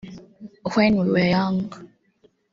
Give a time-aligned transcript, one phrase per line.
[0.73, 1.71] “When We Were Young”